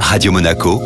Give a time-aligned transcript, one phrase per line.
[0.00, 0.80] Radio Monaco,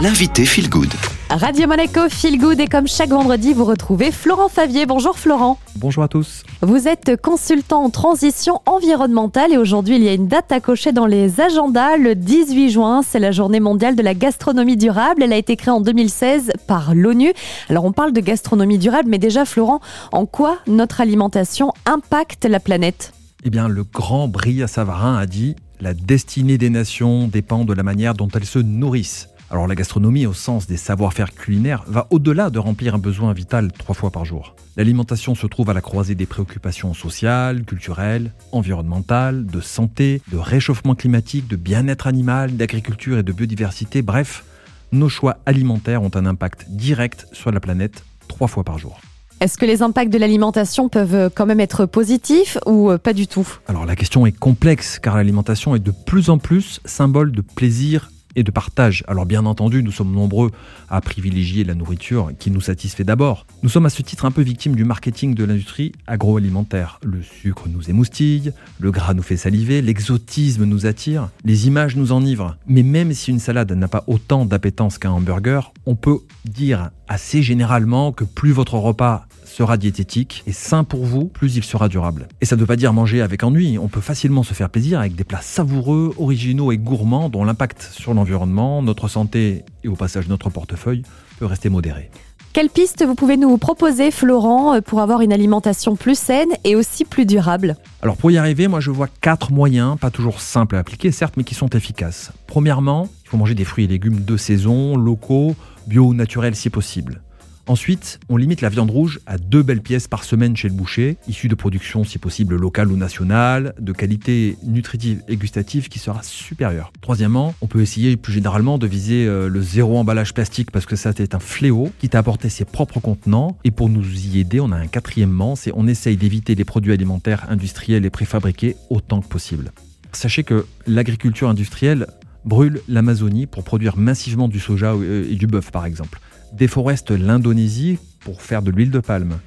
[0.00, 0.92] l'invité Feel Good.
[1.30, 4.86] Radio Monaco Feel Good et comme chaque vendredi, vous retrouvez Florent Favier.
[4.86, 5.58] Bonjour Florent.
[5.74, 6.44] Bonjour à tous.
[6.62, 10.92] Vous êtes consultant en transition environnementale et aujourd'hui il y a une date à cocher
[10.92, 11.96] dans les agendas.
[11.96, 15.22] Le 18 juin, c'est la journée mondiale de la gastronomie durable.
[15.22, 17.32] Elle a été créée en 2016 par l'ONU.
[17.68, 19.80] Alors on parle de gastronomie durable, mais déjà Florent,
[20.12, 23.12] en quoi notre alimentation impacte la planète?
[23.44, 27.82] Eh bien, le grand Bria Savarin a dit la destinée des nations dépend de la
[27.82, 29.28] manière dont elles se nourrissent.
[29.48, 33.70] Alors la gastronomie, au sens des savoir-faire culinaires, va au-delà de remplir un besoin vital
[33.72, 34.56] trois fois par jour.
[34.76, 40.96] L'alimentation se trouve à la croisée des préoccupations sociales, culturelles, environnementales, de santé, de réchauffement
[40.96, 44.02] climatique, de bien-être animal, d'agriculture et de biodiversité.
[44.02, 44.44] Bref,
[44.90, 49.00] nos choix alimentaires ont un impact direct sur la planète trois fois par jour.
[49.40, 53.46] Est-ce que les impacts de l'alimentation peuvent quand même être positifs ou pas du tout?
[53.68, 58.10] Alors la question est complexe car l'alimentation est de plus en plus symbole de plaisir
[58.36, 59.02] et de partage.
[59.08, 60.52] Alors bien entendu, nous sommes nombreux
[60.88, 63.46] à privilégier la nourriture qui nous satisfait d'abord.
[63.62, 67.00] Nous sommes à ce titre un peu victimes du marketing de l'industrie agroalimentaire.
[67.02, 72.12] Le sucre nous émoustille, le gras nous fait saliver, l'exotisme nous attire, les images nous
[72.12, 72.56] enivrent.
[72.68, 77.42] Mais même si une salade n'a pas autant d'appétence qu'un hamburger, on peut dire assez
[77.42, 82.28] généralement que plus votre repas sera diététique et sain pour vous, plus il sera durable.
[82.40, 85.00] Et ça ne veut pas dire manger avec ennui, on peut facilement se faire plaisir
[85.00, 89.96] avec des plats savoureux, originaux et gourmands dont l'impact sur l'environnement, notre santé et au
[89.96, 91.02] passage notre portefeuille
[91.38, 92.10] peut rester modéré.
[92.52, 97.04] Quelle piste vous pouvez nous proposer, Florent, pour avoir une alimentation plus saine et aussi
[97.04, 97.76] plus durable?
[98.00, 101.34] Alors pour y arriver, moi je vois quatre moyens, pas toujours simples à appliquer, certes,
[101.36, 102.32] mais qui sont efficaces.
[102.46, 105.54] Premièrement, il faut manger des fruits et légumes de saison, locaux,
[105.86, 107.20] bio ou naturels si possible.
[107.68, 111.16] Ensuite, on limite la viande rouge à deux belles pièces par semaine chez le boucher,
[111.26, 116.22] issues de production si possible locale ou nationale, de qualité nutritive et gustative qui sera
[116.22, 116.92] supérieure.
[117.00, 120.94] Troisièmement, on peut essayer plus généralement de viser euh, le zéro emballage plastique parce que
[120.94, 123.58] ça c'est un fléau, quitte à apporter ses propres contenants.
[123.64, 126.92] Et pour nous y aider, on a un quatrièmement, c'est on essaye d'éviter les produits
[126.92, 129.72] alimentaires industriels et préfabriqués autant que possible.
[130.12, 132.06] Sachez que l'agriculture industrielle
[132.44, 136.20] brûle l'Amazonie pour produire massivement du soja et du bœuf par exemple
[136.56, 139.38] déforeste l'Indonésie pour faire de l'huile de palme.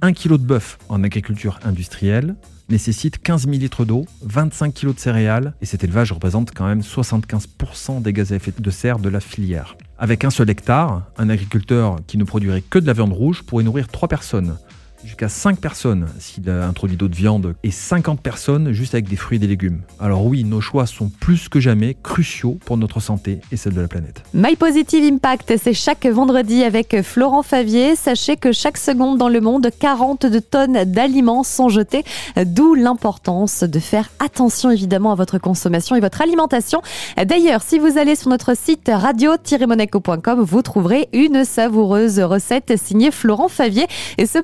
[0.00, 2.36] Un kilo de bœuf en agriculture industrielle
[2.68, 6.82] nécessite 15 000 litres d'eau, 25 kg de céréales, et cet élevage représente quand même
[6.82, 9.76] 75% des gaz à effet de serre de la filière.
[9.98, 13.64] Avec un seul hectare, un agriculteur qui ne produirait que de la viande rouge pourrait
[13.64, 14.56] nourrir 3 personnes
[15.04, 19.36] jusqu'à 5 personnes s'il a introduit d'autres viandes et 50 personnes juste avec des fruits
[19.36, 19.82] et des légumes.
[20.00, 23.80] Alors oui, nos choix sont plus que jamais cruciaux pour notre santé et celle de
[23.80, 24.22] la planète.
[24.34, 27.96] My Positive Impact, c'est chaque vendredi avec Florent Favier.
[27.96, 32.04] Sachez que chaque seconde dans le monde, 40 de tonnes d'aliments sont jetées,
[32.36, 36.82] d'où l'importance de faire attention évidemment à votre consommation et votre alimentation.
[37.16, 43.48] D'ailleurs, si vous allez sur notre site radio-monaco.com, vous trouverez une savoureuse recette signée Florent
[43.48, 44.38] Favier et ce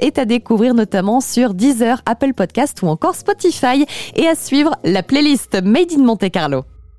[0.00, 3.86] est à découvrir notamment sur Deezer, Apple Podcast ou encore Spotify
[4.16, 6.64] et à suivre la playlist Made in Monte Carlo.